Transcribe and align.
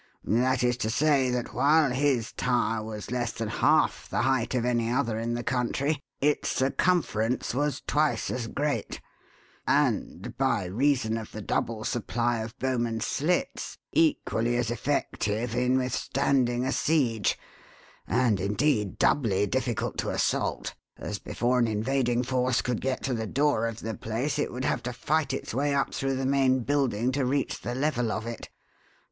That 0.23 0.63
is 0.63 0.77
to 0.77 0.89
say, 0.89 1.29
that 1.29 1.53
while 1.53 1.91
his 1.91 2.31
tower 2.33 2.83
was 2.83 3.11
less 3.11 3.31
than 3.33 3.49
half 3.49 4.09
the 4.09 4.23
height 4.23 4.55
of 4.55 4.65
any 4.65 4.89
other 4.89 5.19
in 5.19 5.35
the 5.35 5.43
country, 5.43 5.99
its 6.19 6.49
circumference 6.49 7.53
was 7.53 7.83
twice 7.85 8.31
as 8.31 8.47
great, 8.47 8.99
and, 9.67 10.35
by 10.39 10.65
reason 10.65 11.17
of 11.19 11.31
the 11.31 11.41
double 11.43 11.83
supply 11.83 12.39
of 12.39 12.57
bowman's 12.57 13.05
slits, 13.05 13.77
equally 13.93 14.57
as 14.57 14.71
effective 14.71 15.53
in 15.53 15.77
withstanding 15.77 16.65
a 16.65 16.71
siege; 16.71 17.37
and, 18.07 18.39
indeed, 18.39 18.97
doubly 18.97 19.45
difficult 19.45 19.99
to 19.99 20.09
assault, 20.09 20.73
as 20.97 21.19
before 21.19 21.59
an 21.59 21.67
invading 21.67 22.23
force 22.23 22.63
could 22.63 22.81
get 22.81 23.03
to 23.03 23.13
the 23.13 23.27
door 23.27 23.67
of 23.67 23.81
the 23.81 23.93
place 23.93 24.39
it 24.39 24.51
would 24.51 24.65
have 24.65 24.81
to 24.81 24.93
fight 24.93 25.31
its 25.31 25.53
way 25.53 25.75
up 25.75 25.93
through 25.93 26.15
the 26.15 26.25
main 26.25 26.61
building 26.61 27.11
to 27.11 27.23
reach 27.23 27.61
the 27.61 27.75
level 27.75 28.11
of 28.11 28.25
it. 28.25 28.49